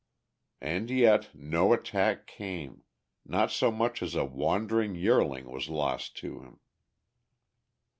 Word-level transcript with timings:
And 0.61 0.89
yet 0.89 1.29
no 1.35 1.73
attack 1.73 2.25
came, 2.25 2.81
not 3.23 3.51
so 3.51 3.69
much 3.71 4.01
as 4.01 4.15
a 4.15 4.25
wandering 4.25 4.95
yearling 4.95 5.51
was 5.51 5.69
lost 5.69 6.17
to 6.21 6.39
him. 6.41 6.59